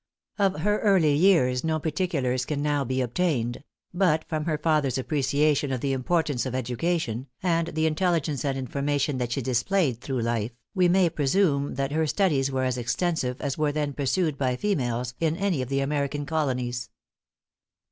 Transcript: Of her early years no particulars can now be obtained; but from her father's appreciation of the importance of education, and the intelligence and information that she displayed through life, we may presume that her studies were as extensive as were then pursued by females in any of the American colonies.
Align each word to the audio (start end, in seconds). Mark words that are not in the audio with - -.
Of 0.39 0.61
her 0.61 0.79
early 0.79 1.13
years 1.13 1.63
no 1.63 1.77
particulars 1.79 2.43
can 2.45 2.63
now 2.63 2.83
be 2.83 3.01
obtained; 3.01 3.63
but 3.93 4.23
from 4.27 4.45
her 4.45 4.57
father's 4.57 4.97
appreciation 4.97 5.71
of 5.71 5.81
the 5.81 5.93
importance 5.93 6.43
of 6.47 6.55
education, 6.55 7.27
and 7.43 7.67
the 7.67 7.85
intelligence 7.85 8.43
and 8.43 8.57
information 8.57 9.19
that 9.19 9.31
she 9.31 9.43
displayed 9.43 10.01
through 10.01 10.21
life, 10.21 10.53
we 10.73 10.87
may 10.87 11.07
presume 11.07 11.75
that 11.75 11.91
her 11.91 12.07
studies 12.07 12.51
were 12.51 12.63
as 12.63 12.79
extensive 12.79 13.39
as 13.41 13.59
were 13.59 13.71
then 13.71 13.93
pursued 13.93 14.39
by 14.39 14.55
females 14.55 15.13
in 15.19 15.37
any 15.37 15.61
of 15.61 15.69
the 15.69 15.81
American 15.81 16.25
colonies. 16.25 16.89